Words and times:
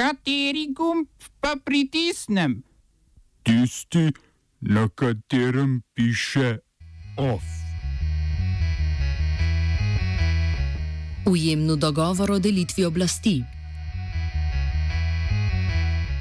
Kateri 0.00 0.72
gumb 0.72 1.08
pa 1.40 1.56
pritisnem? 1.64 2.62
Tisti, 3.44 4.08
na 4.60 4.88
katerem 4.88 5.82
piše 5.94 6.58
OF. 7.16 7.44
Ujemno 11.26 11.76
dogovor 11.76 12.30
o 12.30 12.38
delitvi 12.38 12.84
oblasti. 12.84 13.42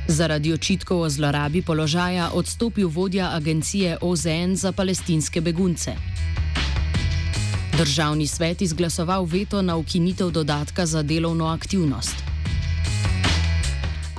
Zaradi 0.07 0.53
očitkov 0.53 1.01
o 1.01 1.09
zlorabi 1.09 1.61
položaja 1.61 2.31
odstopil 2.33 2.91
vodja 2.91 3.31
agencije 3.31 3.97
OZN 4.01 4.55
za 4.55 4.71
palestinske 4.71 5.41
begunce. 5.41 5.95
Državni 7.77 8.27
svet 8.27 8.61
izglasoval 8.61 9.23
veto 9.23 9.61
na 9.61 9.75
ukinitev 9.75 10.31
dodatka 10.31 10.85
za 10.85 11.03
delovno 11.03 11.47
aktivnost. 11.47 12.28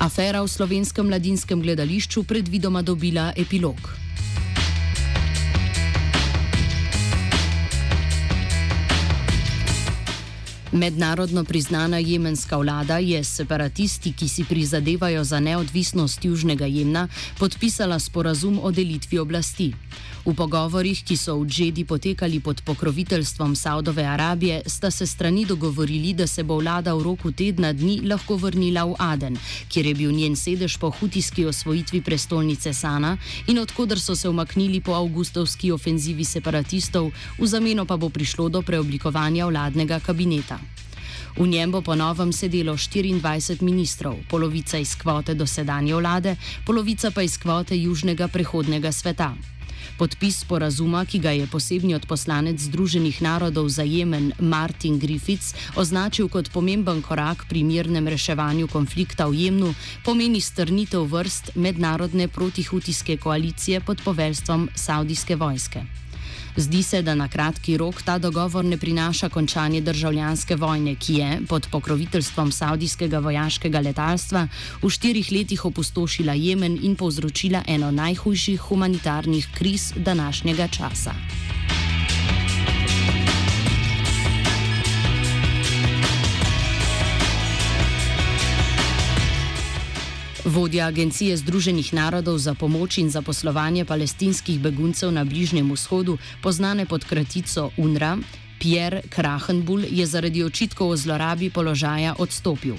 Afera 0.01 0.41
v 0.41 0.49
slovenskem 0.49 1.11
mladinskem 1.13 1.61
gledališču 1.61 2.23
predvidoma 2.25 2.81
dobila 2.81 3.35
epilog. 3.37 3.77
Mednarodno 10.73 11.45
priznana 11.45 11.99
jemenska 11.99 12.57
vlada 12.57 12.99
je 12.99 13.25
s 13.25 13.37
separatisti, 13.37 14.13
ki 14.13 14.29
si 14.29 14.45
prizadevajo 14.45 15.25
za 15.25 15.41
neodvisnost 15.41 16.25
Južnega 16.25 16.67
Jemna, 16.67 17.09
podpisala 17.39 17.99
sporazum 17.99 18.61
o 18.63 18.71
delitvi 18.71 19.19
oblasti. 19.19 19.73
V 20.25 20.35
pogovorih, 20.37 21.01
ki 21.03 21.17
so 21.17 21.35
v 21.41 21.47
Džedi 21.49 21.85
potekali 21.85 22.41
pod 22.41 22.63
pokroviteljstvom 22.63 23.57
Saudove 23.57 24.05
Arabije, 24.05 24.63
sta 24.67 24.91
se 24.91 25.07
strani 25.07 25.45
dogovorili, 25.45 26.13
da 26.15 26.27
se 26.27 26.43
bo 26.43 26.61
vlada 26.61 26.95
v 26.95 27.03
roku 27.03 27.33
tedna 27.33 27.73
dni 27.73 28.01
lahko 28.07 28.37
vrnila 28.37 28.85
v 28.85 28.95
Aden, 28.99 29.39
kjer 29.69 29.87
je 29.87 29.95
bil 29.95 30.13
njen 30.13 30.37
sedež 30.37 30.77
po 30.79 30.91
hutijski 30.91 31.45
osvojitvi 31.45 32.01
prestolnice 32.01 32.73
Sana 32.75 33.17
in 33.47 33.59
odkudar 33.59 34.01
so 34.01 34.15
se 34.17 34.29
umaknili 34.29 34.81
po 34.81 34.93
avgustovski 34.93 35.73
ofenzivi 35.73 36.25
separatistov, 36.25 37.11
v 37.39 37.47
zameno 37.47 37.87
pa 37.87 37.97
bo 37.97 38.09
prišlo 38.09 38.49
do 38.49 38.63
preoblikovanja 38.63 39.47
vladnega 39.47 40.01
kabineta. 40.01 40.60
V 41.37 41.47
njem 41.47 41.71
bo 41.71 41.81
ponovem 41.81 42.33
sedelo 42.33 42.75
24 42.77 43.63
ministrov, 43.63 44.17
polovica 44.31 44.79
iz 44.79 44.95
kvote 44.95 45.35
dosedanje 45.35 45.95
vlade, 45.95 46.37
polovica 46.67 47.11
pa 47.11 47.23
iz 47.23 47.39
kvote 47.39 47.77
Južnega 47.77 48.29
prehodnega 48.29 48.93
sveta. 48.93 49.35
Podpis 50.01 50.41
sporazuma, 50.41 51.05
ki 51.05 51.19
ga 51.21 51.31
je 51.37 51.47
posebni 51.47 51.93
odposlanec 51.93 52.57
Združenih 52.57 53.21
narodov 53.21 53.69
za 53.69 53.85
Jemen 53.85 54.33
Martin 54.41 54.97
Griffiths 54.99 55.53
označil 55.77 56.29
kot 56.33 56.49
pomemben 56.49 57.03
korak 57.05 57.45
pri 57.49 57.65
mirnem 57.65 58.09
reševanju 58.09 58.69
konflikta 58.73 59.29
v 59.29 59.45
Jemnu, 59.45 59.75
pomeni 60.05 60.41
strnitev 60.41 61.05
vrst 61.05 61.53
mednarodne 61.55 62.29
protihutijske 62.29 63.21
koalicije 63.21 63.81
pod 63.81 64.01
poveljstvom 64.01 64.69
saudijske 64.75 65.37
vojske. 65.37 65.85
Zdi 66.57 66.83
se, 66.83 67.03
da 67.03 67.15
na 67.15 67.29
kratki 67.29 67.77
rok 67.77 68.03
ta 68.03 68.19
dogovor 68.19 68.65
ne 68.65 68.77
prinaša 68.77 69.29
končanje 69.29 69.81
državljanske 69.81 70.57
vojne, 70.57 70.95
ki 70.95 71.15
je 71.15 71.41
pod 71.49 71.67
pokroviteljstvom 71.71 72.53
saudijskega 72.53 73.19
vojaškega 73.19 73.81
letalstva 73.81 74.47
v 74.83 74.91
štirih 74.91 75.33
letih 75.33 75.65
opustošila 75.65 76.35
Jemen 76.35 76.79
in 76.83 76.97
povzročila 76.97 77.63
eno 77.67 77.91
najhujših 77.91 78.61
humanitarnih 78.61 79.49
kriz 79.55 79.93
današnjega 79.97 80.69
časa. 80.69 81.15
Vodja 90.51 90.91
Agencije 90.91 91.37
Združenih 91.37 91.95
narodov 91.95 92.35
za 92.43 92.59
pomoč 92.59 92.99
in 92.99 93.07
zaposlovanje 93.07 93.85
palestinskih 93.87 94.59
beguncev 94.59 95.15
na 95.15 95.23
Bližnjem 95.23 95.71
vzhodu, 95.71 96.19
poznane 96.43 96.91
pod 96.91 97.07
kratico 97.07 97.71
UNRWA, 97.79 98.19
Pierre 98.59 99.07
Krahenbull, 99.07 99.87
je 99.87 100.03
zaradi 100.07 100.43
očitkov 100.43 100.91
o 100.91 100.97
zlorabi 100.97 101.55
položaja 101.55 102.19
odstopil. 102.19 102.75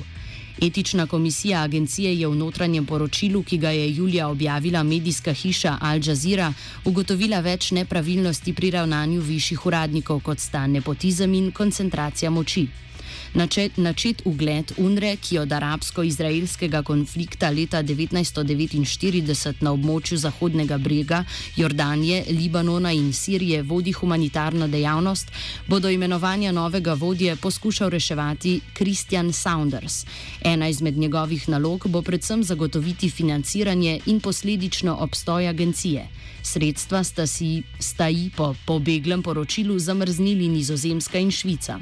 Etična 0.62 1.08
komisija 1.08 1.64
agencije 1.64 2.12
je 2.20 2.28
v 2.28 2.36
notranjem 2.36 2.86
poročilu, 2.86 3.44
ki 3.44 3.58
ga 3.58 3.70
je 3.72 3.96
julija 3.96 4.28
objavila 4.28 4.84
medijska 4.84 5.32
hiša 5.34 5.78
Al 5.82 6.04
Jazeera, 6.04 6.54
ugotovila 6.86 7.40
več 7.40 7.72
nepravilnosti 7.72 8.54
pri 8.54 8.72
ravnanju 8.72 9.22
višjih 9.22 9.66
uradnikov, 9.66 10.20
kot 10.20 10.40
sta 10.40 10.68
nepotizem 10.68 11.34
in 11.34 11.52
koncentracija 11.52 12.30
moči 12.30 12.68
načet, 13.34 13.78
načet 13.78 14.22
ugled 14.26 14.72
UNRE, 14.78 15.16
ki 15.16 15.38
od 15.40 15.52
arabsko-izraelskega 15.52 16.84
konflikta 16.84 17.50
leta 17.50 17.84
1949 17.84 19.62
na 19.62 19.72
območju 19.72 20.18
Zahodnega 20.18 20.78
brega, 20.78 21.24
Jordanije, 21.56 22.24
Libanona 22.30 22.92
in 22.92 23.14
Sirije 23.14 23.62
vodi 23.64 23.92
humanitarno 23.92 24.68
dejavnost, 24.68 25.32
bodo 25.68 25.90
imenovanja 25.90 26.52
novega 26.52 26.94
vodje 26.94 27.36
poskušal 27.36 27.90
reševati 27.90 28.60
Kristjan 28.74 29.34
Saunders. 29.34 30.06
Ena 30.42 30.68
izmed 30.68 30.98
njegovih 30.98 31.50
nalog 31.50 31.88
bo 31.88 32.02
predvsem 32.02 32.44
zagotoviti 32.44 33.10
financiranje 33.10 34.00
in 34.06 34.20
posledično 34.20 34.96
obstoj 35.00 35.48
agencije. 35.48 36.08
Sredstva 36.44 37.04
sta, 37.04 37.28
si, 37.28 37.64
sta 37.80 38.10
ji 38.10 38.30
po 38.36 38.56
pobeglem 38.66 39.24
poročilu 39.24 39.80
zamrznili 39.80 40.48
Nizozemska 40.50 41.22
in 41.22 41.32
Švica. 41.32 41.80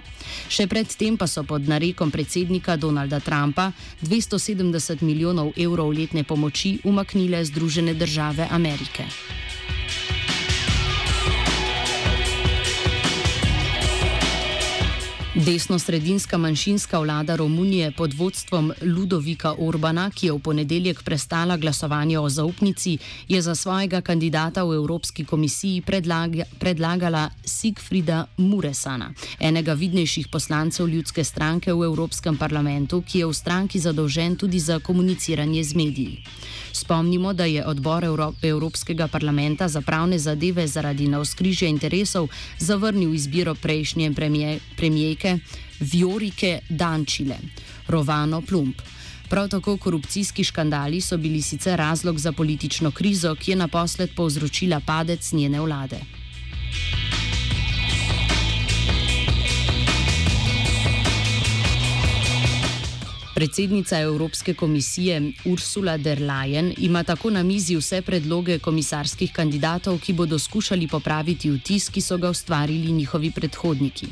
Še 0.51 0.67
predtem 0.67 1.17
pa 1.17 1.27
so 1.27 1.43
pod 1.47 1.67
narekom 1.67 2.11
predsednika 2.11 2.75
Donalda 2.75 3.19
Trumpa 3.23 3.71
270 4.03 5.01
milijonov 5.01 5.55
evrov 5.57 5.95
letne 5.95 6.23
pomoči 6.23 6.79
umaknile 6.83 7.41
Združene 7.45 7.93
države 7.93 8.47
Amerike. 8.51 9.07
Desno-sredinska 15.49 16.37
manjšinska 16.37 16.99
vlada 16.99 17.35
Romunije 17.35 17.91
pod 17.91 18.13
vodstvom 18.13 18.73
Ludovika 18.81 19.55
Orbana, 19.57 20.11
ki 20.13 20.27
je 20.27 20.33
v 20.33 20.39
ponedeljek 20.39 21.01
prestala 21.03 21.57
glasovanje 21.57 22.19
o 22.19 22.29
zaupnici, 22.29 22.97
je 23.27 23.41
za 23.41 23.55
svojega 23.55 24.01
kandidata 24.01 24.63
v 24.63 24.75
Evropski 24.75 25.25
komisiji 25.25 25.81
predlaga, 25.81 26.45
predlagala 26.59 27.29
Sigfrida 27.45 28.25
Muresana, 28.37 29.09
enega 29.39 29.73
vidnejših 29.73 30.27
poslancev 30.27 30.87
ljudske 30.87 31.23
stranke 31.23 31.73
v 31.73 31.83
Evropskem 31.83 32.37
parlamentu, 32.37 33.01
ki 33.01 33.19
je 33.19 33.25
v 33.25 33.33
stranki 33.33 33.79
zadolžen 33.79 34.35
tudi 34.35 34.59
za 34.59 34.79
komuniciranje 34.79 35.63
z 35.63 35.75
mediji. 35.75 36.23
Spomnimo, 36.71 37.33
da 37.33 37.45
je 37.45 37.65
odbor 37.65 38.05
Evropskega 38.41 39.07
parlamenta 39.07 39.67
za 39.67 39.81
pravne 39.81 40.19
zadeve 40.19 40.67
zaradi 40.67 41.07
navskrižja 41.07 41.69
interesov 41.69 42.27
zavrnil 42.59 43.13
izbiro 43.13 43.55
prejšnje 43.55 44.11
premijejke 44.77 45.37
Viorike 45.79 46.59
Dančile, 46.69 47.37
Rovano 47.87 48.41
Plump. 48.41 48.81
Prav 49.29 49.49
tako 49.49 49.77
korupcijski 49.77 50.43
škandali 50.43 51.01
so 51.01 51.17
bili 51.17 51.41
sicer 51.41 51.77
razlog 51.77 52.19
za 52.19 52.31
politično 52.31 52.91
krizo, 52.91 53.35
ki 53.35 53.51
je 53.51 53.55
naposled 53.55 54.09
povzročila 54.15 54.79
padec 54.85 55.31
njene 55.31 55.61
vlade. 55.61 55.99
Predsednica 63.39 63.99
Evropske 63.99 64.53
komisije 64.53 65.31
Ursula 65.45 65.97
der 65.97 66.19
Leyen 66.21 66.73
ima 66.77 67.03
tako 67.03 67.29
na 67.29 67.43
mizi 67.43 67.75
vse 67.75 68.01
predloge 68.01 68.59
komisarskih 68.59 69.31
kandidatov, 69.31 69.99
ki 69.99 70.13
bodo 70.13 70.39
skušali 70.39 70.87
popraviti 70.87 71.51
vtis, 71.51 71.87
ki 71.89 72.01
so 72.01 72.17
ga 72.17 72.29
ustvarili 72.29 72.91
njihovi 72.91 73.31
predhodniki. 73.31 74.07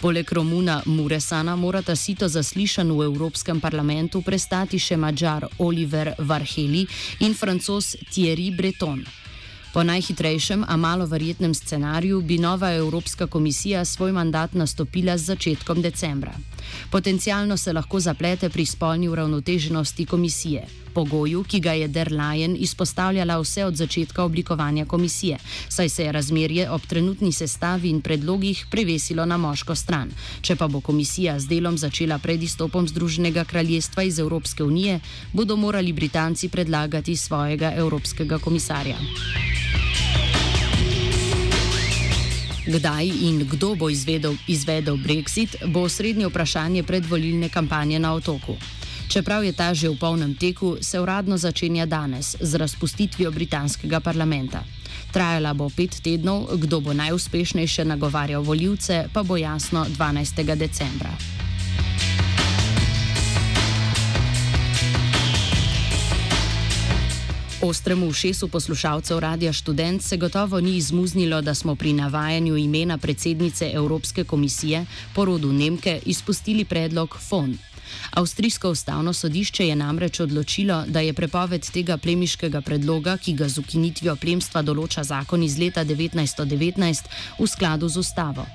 Poleg 0.00 0.32
Romuna 0.32 0.82
Muresana 0.86 1.56
morata 1.56 1.96
sito 1.96 2.28
zaslišan 2.28 2.92
v 2.92 3.04
Evropskem 3.04 3.60
parlamentu 3.60 4.22
prestati 4.22 4.78
še 4.78 4.96
mačar 4.96 5.46
Oliver 5.58 6.12
Varheli 6.18 6.86
in 7.20 7.34
francos 7.34 7.96
Thierry 8.12 8.50
Breton. 8.56 9.06
Po 9.72 9.82
najhitrejšem, 9.82 10.64
a 10.68 10.76
malo 10.76 11.06
verjetnem 11.06 11.54
scenariju 11.54 12.20
bi 12.20 12.38
nova 12.38 12.74
Evropska 12.74 13.26
komisija 13.26 13.84
svoj 13.84 14.12
mandat 14.12 14.54
nastopila 14.54 15.16
z 15.18 15.24
začetkom 15.32 15.82
decembra. 15.82 16.36
Potencialno 16.90 17.56
se 17.56 17.72
lahko 17.72 18.00
zaplete 18.00 18.48
pri 18.50 18.66
spolni 18.66 19.08
uravnoteženosti 19.08 20.06
komisije, 20.06 20.66
pogoju, 20.96 21.44
ki 21.44 21.60
ga 21.60 21.72
je 21.76 21.88
Der 21.88 22.08
Leyen 22.12 22.56
izpostavljala 22.58 23.36
vse 23.40 23.64
od 23.64 23.76
začetka 23.76 24.24
oblikovanja 24.24 24.86
komisije, 24.86 25.38
saj 25.68 25.88
se 25.88 26.04
je 26.04 26.12
razmerje 26.12 26.70
ob 26.70 26.86
trenutni 26.86 27.32
sestavi 27.32 27.90
in 27.90 28.00
predlogih 28.00 28.64
prevesilo 28.70 29.26
na 29.26 29.36
moško 29.36 29.74
stran. 29.74 30.10
Če 30.40 30.56
pa 30.56 30.68
bo 30.68 30.80
komisija 30.80 31.36
z 31.40 31.52
delom 31.52 31.76
začela 31.78 32.18
pred 32.18 32.42
izstopom 32.42 32.88
Združenega 32.88 33.44
kraljestva 33.44 34.02
iz 34.08 34.18
Evropske 34.18 34.64
unije, 34.64 35.00
bodo 35.32 35.56
morali 35.56 35.92
Britanci 35.92 36.48
predlagati 36.48 37.16
svojega 37.16 37.72
evropskega 37.76 38.38
komisarja. 38.38 38.96
Kdaj 42.66 43.06
in 43.06 43.46
kdo 43.46 43.74
bo 43.78 43.86
izvedel, 43.86 44.34
izvedel 44.50 44.96
Brexit, 44.98 45.54
bo 45.70 45.88
srednje 45.88 46.26
vprašanje 46.26 46.82
predvolilne 46.82 47.48
kampanje 47.48 47.98
na 47.98 48.14
otoku. 48.14 48.56
Čeprav 49.08 49.44
je 49.44 49.52
ta 49.54 49.70
že 49.74 49.88
v 49.88 49.94
polnem 49.94 50.34
teku, 50.34 50.76
se 50.82 51.00
uradno 51.00 51.38
začenja 51.38 51.86
danes 51.86 52.34
z 52.40 52.54
razpustitvijo 52.54 53.30
britanskega 53.30 54.00
parlamenta. 54.00 54.64
Trajala 55.12 55.54
bo 55.54 55.70
pet 55.70 56.02
tednov, 56.02 56.58
kdo 56.58 56.80
bo 56.80 56.92
najuspešnejše 56.92 57.84
nagovarjal 57.84 58.42
voljivce, 58.42 59.06
pa 59.14 59.22
bo 59.22 59.36
jasno 59.36 59.86
12. 59.86 60.56
decembra. 60.56 61.35
Ostremu 67.62 68.06
ušesu 68.06 68.48
poslušalcev 68.48 69.18
Radia 69.18 69.52
Student 69.52 70.02
se 70.02 70.16
gotovo 70.16 70.60
ni 70.60 70.76
izmuznilo, 70.76 71.40
da 71.42 71.54
smo 71.54 71.74
pri 71.74 71.92
navajanju 71.92 72.56
imena 72.56 72.98
predsednice 72.98 73.70
Evropske 73.74 74.24
komisije, 74.24 74.86
porodu 75.14 75.52
Nemke, 75.52 76.00
izpustili 76.06 76.64
predlog 76.64 77.16
FON. 77.20 77.58
Avstrijsko 78.10 78.70
ustavno 78.70 79.12
sodišče 79.12 79.68
je 79.68 79.76
namreč 79.76 80.20
odločilo, 80.20 80.84
da 80.86 81.00
je 81.00 81.12
prepoved 81.12 81.70
tega 81.70 81.96
plemiškega 81.96 82.60
predloga, 82.60 83.16
ki 83.16 83.32
ga 83.32 83.48
z 83.48 83.58
ukinitvijo 83.58 84.16
plemstva 84.16 84.62
določa 84.62 85.04
zakon 85.04 85.42
iz 85.42 85.58
leta 85.58 85.84
1919, 85.84 87.04
v 87.38 87.46
skladu 87.46 87.88
z 87.88 87.96
ustavo. 87.96 88.46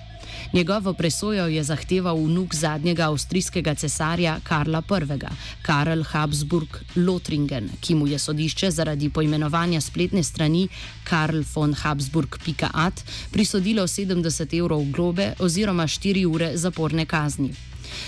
Njegovo 0.53 0.93
presojo 0.93 1.45
je 1.47 1.63
zahteval 1.63 2.17
vnuk 2.17 2.55
zadnjega 2.55 3.07
avstrijskega 3.07 3.75
cesarja 3.75 4.39
Karla 4.43 4.83
I., 4.89 5.19
Karl 5.61 6.03
Habsburg 6.03 6.67
Lothringen, 6.95 7.69
ki 7.81 7.95
mu 7.95 8.07
je 8.07 8.19
sodišče 8.19 8.71
zaradi 8.71 9.09
poimenovanja 9.09 9.81
spletne 9.81 10.23
strani 10.23 10.67
Karl 11.03 11.43
von 11.55 11.73
Habsburg.at 11.73 13.03
prisodilo 13.31 13.87
70 13.87 14.59
evrov 14.59 14.83
globe 14.91 15.33
oziroma 15.39 15.83
4 15.83 16.25
ure 16.25 16.57
zaporne 16.57 17.05
kazni. 17.05 17.53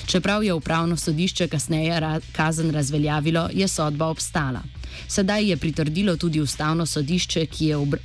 Čeprav 0.06 0.44
je 0.44 0.54
upravno 0.54 0.98
sodišče 0.98 1.48
kasneje 1.48 2.00
ra 2.00 2.19
kazen 2.31 2.72
razveljavilo, 2.72 3.50
je 3.54 3.68
sodba 3.68 4.07
obstala. 4.07 4.63
Sedaj 5.07 5.50
je 5.50 5.57
pritrdilo 5.57 6.18
tudi 6.18 6.42
ustavno 6.42 6.86
sodišče, 6.86 7.45
ki 7.45 7.66
je 7.66 7.78
ob 7.78 7.95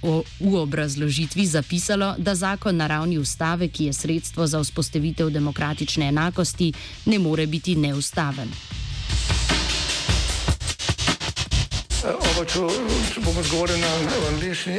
v 0.41 0.55
obrazložitvi 0.55 1.47
zapisalo, 1.47 2.15
da 2.19 2.35
zakon 2.35 2.77
na 2.77 2.87
ravni 2.87 3.19
ustave, 3.19 3.69
ki 3.69 3.85
je 3.85 3.93
sredstvo 3.93 4.47
za 4.47 4.63
vzpostavitev 4.63 5.31
demokratične 5.31 6.09
enakosti, 6.09 6.73
ne 7.07 7.19
more 7.19 7.47
biti 7.47 7.77
neustaven. 7.77 8.53
Oba, 12.09 12.45
če, 12.47 12.61
če 13.15 13.21
bom 13.25 13.39
odgovoril 13.43 13.81
na 13.83 13.89
angliški. 14.31 14.79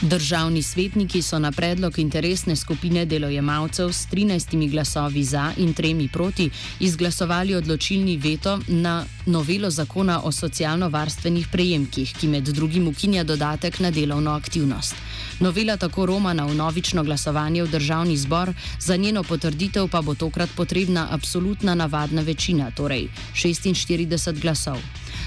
Državni 0.00 0.62
svetniki 0.62 1.22
so 1.22 1.38
na 1.38 1.52
predlog 1.52 1.98
interesne 1.98 2.56
skupine 2.56 3.04
delojemalcev 3.06 3.92
s 3.92 4.08
13 4.12 4.70
glasovi 4.70 5.24
za 5.24 5.52
in 5.56 5.74
3 5.74 6.08
proti 6.08 6.50
izglasovali 6.80 7.54
odločilni 7.54 8.16
veto 8.16 8.60
na 8.68 9.04
novelo 9.26 9.70
zakona 9.70 10.20
o 10.24 10.32
socialno-varstvenih 10.32 11.46
prejemkih, 11.52 12.14
ki 12.20 12.28
med 12.28 12.44
drugim 12.44 12.88
ukinja 12.88 13.24
dodatek 13.24 13.80
na 13.80 13.90
delovno 13.90 14.30
aktivnost. 14.30 14.94
Novela 15.40 15.76
tako 15.76 16.06
roma 16.06 16.32
na 16.32 16.46
vnovično 16.46 17.04
glasovanje 17.04 17.62
v 17.62 17.68
državni 17.68 18.16
zbor, 18.16 18.52
za 18.80 18.96
njeno 18.96 19.22
potrditev 19.22 19.88
pa 19.88 20.02
bo 20.02 20.14
tokrat 20.14 20.50
potrebna 20.56 21.08
absolutna 21.10 21.74
navadna 21.74 22.22
večina, 22.22 22.70
torej 22.70 23.08
46 23.34 24.40
glasov. 24.40 24.78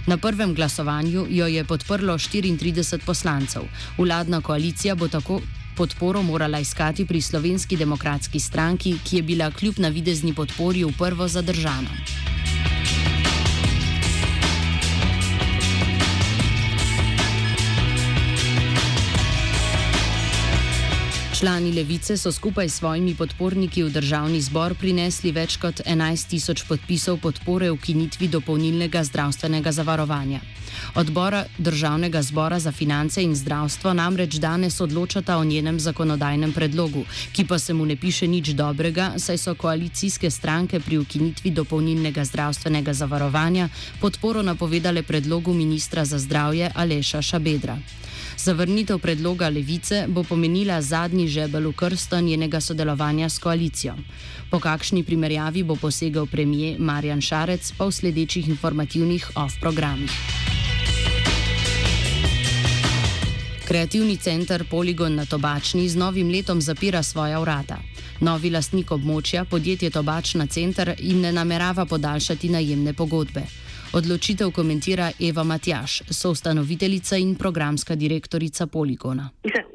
Na 0.07 0.18
prvem 0.18 0.54
glasovanju 0.56 1.25
jo 1.30 1.48
je 1.48 1.63
podprlo 1.63 2.13
34 2.13 3.00
poslancev. 3.06 3.62
Vladna 3.98 4.42
koalicija 4.42 4.95
bo 4.95 5.07
tako 5.07 5.42
podporo 5.77 6.21
morala 6.24 6.59
iskati 6.59 7.06
pri 7.06 7.21
slovenski 7.21 7.77
demokratski 7.77 8.39
stranki, 8.39 8.95
ki 9.04 9.15
je 9.15 9.24
bila 9.24 9.51
kljub 9.51 9.80
navidezni 9.80 10.33
podpori 10.33 10.83
v 10.83 10.94
prvo 10.98 11.27
zadržana. 11.27 12.26
Člani 21.38 21.72
levice 21.72 22.18
so 22.18 22.31
skupaj 22.31 22.69
s 22.69 22.75
svojimi 22.75 23.13
podporniki 23.16 23.84
v 23.84 23.92
državni 23.94 24.39
zbor 24.42 24.74
prinesli 24.74 25.30
več 25.31 25.60
kot 25.62 25.84
11 25.86 26.31
tisoč 26.34 26.63
podpisov 26.66 27.19
podpore 27.22 27.69
ukinitvi 27.69 28.25
dopolnilnega 28.28 29.04
zdravstvenega 29.06 29.69
zavarovanja. 29.72 30.39
Odbora 30.98 31.44
državnega 31.57 32.22
zbora 32.25 32.57
za 32.60 32.72
finance 32.72 33.22
in 33.22 33.36
zdravstvo 33.36 33.94
namreč 33.94 34.39
danes 34.42 34.81
odločata 34.81 35.38
o 35.38 35.44
njenem 35.44 35.78
zakonodajnem 35.80 36.54
predlogu, 36.57 37.06
ki 37.34 37.45
pa 37.45 37.60
se 37.60 37.74
mu 37.74 37.86
ne 37.86 37.95
piše 37.95 38.28
nič 38.28 38.56
dobrega, 38.57 39.12
saj 39.18 39.38
so 39.38 39.56
koalicijske 39.56 40.31
stranke 40.31 40.80
pri 40.80 40.98
ukinitvi 40.98 41.51
dopolnilnega 41.51 42.25
zdravstvenega 42.25 42.94
zavarovanja 42.94 43.69
podporo 44.01 44.42
napovedale 44.42 45.04
predlogu 45.04 45.54
ministra 45.54 46.06
za 46.06 46.18
zdravje 46.19 46.72
Aleša 46.75 47.22
Šabedra. 47.22 47.78
Zavrnitev 48.38 49.00
predloga 49.00 49.50
levice 49.50 50.06
bo 50.07 50.24
pomenila 50.24 50.81
zadnji 50.81 51.28
žebel 51.28 51.69
v 51.69 51.74
krsto 51.74 52.22
njenega 52.22 52.62
sodelovanja 52.62 53.30
s 53.30 53.39
koalicijo. 53.39 53.95
Po 54.51 54.60
kakšni 54.60 55.04
primerjavi 55.04 55.63
bo 55.63 55.75
posegel 55.75 56.25
premijer 56.25 56.80
Marjan 56.80 57.22
Šarec, 57.22 57.72
pa 57.78 57.86
v 57.86 57.92
sledečih 57.92 58.48
informativnih 58.48 59.31
off-programih. 59.36 60.12
Kreativni 63.68 64.18
center 64.18 64.63
Poligon 64.69 65.16
na 65.16 65.25
Tobačni 65.25 65.89
z 65.89 65.95
novim 65.95 66.30
letom 66.30 66.62
zapira 66.62 67.04
svoja 67.04 67.39
vrata. 67.39 67.81
Novi 68.19 68.50
lastnik 68.50 68.92
območja, 68.92 69.44
podjetje 69.45 69.89
Tobačna 69.89 70.48
center, 70.48 70.95
jim 71.00 71.19
ne 71.22 71.31
namerava 71.31 71.86
podaljšati 71.86 72.50
najemne 72.50 72.94
pogodbe. 72.94 73.44
Odločitev 73.95 74.51
komentira 74.51 75.07
Eva 75.30 75.44
Matjaš, 75.48 75.92
soustanoviteljica 76.12 77.16
in 77.16 77.38
programska 77.39 77.95
direktorica 77.95 78.68
Poligona. 78.68 79.30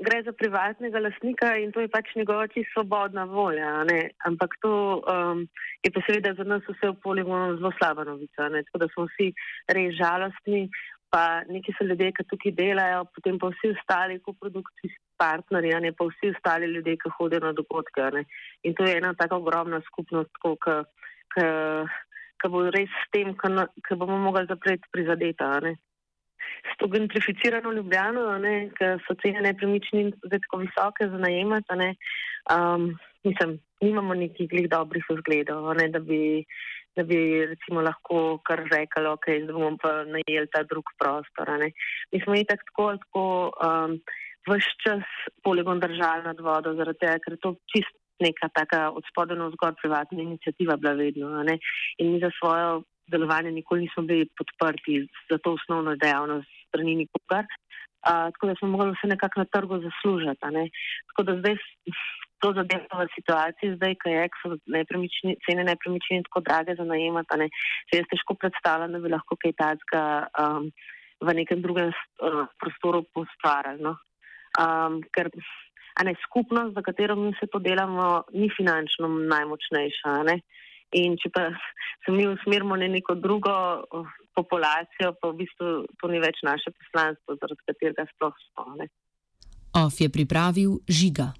Gre 0.07 0.19
za 0.27 0.33
privatnega 0.33 1.01
lastnika 1.01 1.57
in 1.57 1.73
to 1.73 1.81
je 1.81 1.89
pač 1.89 2.13
njegova 2.17 2.47
čisto 2.47 2.73
svobodna 2.75 3.25
volja. 3.25 3.85
Ne? 3.89 4.11
Ampak 4.29 4.51
to 4.61 5.01
um, 5.01 5.49
je 5.85 5.91
pa 5.95 6.01
seveda 6.07 6.35
za 6.37 6.45
nas 6.45 6.63
vse 6.69 6.93
v 6.93 7.01
poligonu 7.05 7.57
zelo 7.57 7.73
slaba 7.79 8.05
novica. 8.05 8.49
Ne? 8.53 8.63
Tako 8.69 8.83
da 8.85 8.89
smo 8.93 9.07
vsi 9.09 9.33
res 9.77 9.97
žalostni, 9.97 10.69
pa 11.09 11.25
neki 11.49 11.73
so 11.79 11.89
ljudje, 11.89 12.13
ki 12.13 12.29
tukaj 12.29 12.57
delajo, 12.61 13.09
potem 13.17 13.41
pa 13.41 13.49
vsi 13.49 13.73
ostali 13.79 14.21
koprodukcijski 14.21 15.05
partnerji, 15.17 15.73
ne 15.89 15.97
pa 15.97 16.05
vsi 16.13 16.35
ostali 16.37 16.69
ljudje, 16.75 17.01
ki 17.01 17.17
hodijo 17.17 17.41
na 17.49 17.57
dogodke. 17.57 18.11
ne. 18.13 18.25
In 18.63 18.77
to 18.77 18.85
je 18.85 18.97
ena 19.01 19.15
tako 19.15 19.41
ogromna 19.41 19.81
skupnost, 19.89 20.31
tako, 20.37 20.77
ki, 22.43 22.51
bo 22.53 22.67
res 22.75 22.91
s 23.05 23.09
tem, 23.15 23.33
ki, 23.39 23.55
ki 23.87 23.99
bomo 24.01 24.19
mogli 24.27 24.45
zapreti 24.51 24.91
prizadeta. 24.93 25.55
ne. 25.65 25.77
S 26.73 26.77
to 26.79 26.89
gentrificirano 26.91 27.73
Ljubljano, 27.73 28.27
ker 28.79 29.01
so 29.07 29.17
cene 29.23 29.43
nepremičnin 29.47 30.13
zdaj 30.27 30.43
tako 30.45 30.63
visoke 30.65 31.09
za 31.09 31.19
najemati, 31.25 31.79
ne, 31.79 31.89
um, 32.55 32.93
mislim, 33.25 33.57
nimamo 33.83 34.15
nekih 34.15 34.49
glih 34.51 34.69
dobrih 34.71 35.07
vzgledov, 35.11 35.71
ne, 35.79 35.89
da 35.95 35.99
bi, 35.99 36.45
da 36.97 37.07
bi 37.09 37.19
recimo 37.53 37.83
lahko 37.87 38.39
kar 38.47 38.65
rekli, 38.73 39.07
ok, 39.15 39.31
zdaj 39.45 39.55
bomo 39.55 39.77
pa 39.83 39.95
najeli 40.17 40.51
ta 40.53 40.63
drug 40.71 40.93
prostor. 40.99 41.55
Mi 42.13 42.21
smo 42.25 42.39
itak 42.39 42.67
tako, 42.71 42.91
ali 42.93 43.03
tako 43.07 43.25
um, 43.69 43.99
vse 44.51 44.77
čas 44.85 45.19
poligon 45.43 45.81
držali 45.81 46.27
nad 46.29 46.41
vodo, 46.41 46.75
zaradi 46.79 47.05
tega, 47.05 47.19
ker 47.25 47.39
to 47.43 47.57
čist 47.75 48.02
neka 48.27 48.49
taka 48.59 48.81
od 48.97 49.05
spodaj 49.11 49.37
na 49.39 49.47
vzgor 49.51 49.75
privatna 49.83 50.23
inicijativa 50.23 50.77
bila 50.77 50.95
vedno. 51.03 51.27
In 51.99 52.13
mi 52.13 52.21
za 52.25 52.31
svojo 52.39 52.83
delovanje 53.13 53.51
nikoli 53.51 53.85
nismo 53.85 54.03
bili 54.03 54.29
podprti 54.39 55.07
za 55.31 55.39
to 55.43 55.55
osnovno 55.59 55.97
dejavnost 55.97 56.49
strani 56.69 56.95
nikogar. 57.03 57.45
Uh, 58.03 58.29
tako 58.33 58.47
da 58.47 58.55
smo 58.59 58.69
mogli 58.69 58.95
vse 58.95 59.07
nekako 59.15 59.41
na 59.41 59.47
trgu 59.55 59.75
zaslužiti. 59.87 60.47
ne. 60.57 60.65
Tako 61.09 61.23
da 61.27 61.33
zdaj 61.41 61.55
to 62.43 62.51
zadeva 62.59 63.05
v 63.07 63.15
situaciji, 63.15 63.77
zdaj, 63.79 63.95
ko 64.03 64.07
je, 64.11 64.23
so 64.43 64.49
nepremični, 64.77 65.37
cene 65.47 65.63
nepremičnin 65.71 66.27
tako 66.27 66.43
drage 66.49 66.75
za 66.75 66.85
najemati, 66.85 67.31
a 67.35 67.37
ne, 67.43 67.47
se 67.87 68.01
jaz 68.01 68.09
težko 68.11 68.35
predstavljam, 68.35 68.97
da 68.97 68.99
bi 69.05 69.13
lahko 69.15 69.39
kaj 69.39 69.55
takega 69.63 70.03
um, 70.43 70.67
v 71.23 71.35
nekem 71.39 71.63
drugem 71.63 71.93
uh, 71.95 72.43
prostoru 72.59 73.05
postvarali. 73.15 73.87
No. 73.87 73.95
Um, 74.59 74.99
ker 75.15 75.31
ne, 76.05 76.15
skupnost, 76.25 76.75
za 76.75 76.83
katero 76.83 77.17
mi 77.17 77.33
se 77.41 77.47
to 77.53 77.59
delamo, 77.59 78.25
ni 78.33 78.49
finančno 78.57 79.09
najmočnejša. 79.09 80.17
Ne. 80.29 80.41
In 80.93 81.17
če 81.21 81.31
pa 81.33 81.49
se 82.05 82.13
mi 82.13 82.27
usmerimo 82.29 82.77
na 82.77 82.89
neko 82.89 83.15
drugo, 83.15 83.53
populacijo, 84.37 85.13
pa 85.21 85.31
v 85.31 85.39
bistvu 85.45 85.69
to 86.01 86.11
ni 86.13 86.21
več 86.21 86.41
naše 86.45 86.73
poslanstvo, 86.73 87.37
zaradi 87.41 87.69
katerega 87.69 88.09
sploh 88.13 88.37
smo. 88.49 88.89
OF 89.81 90.01
je 90.01 90.09
pripravil 90.13 90.81
žiga. 90.89 91.33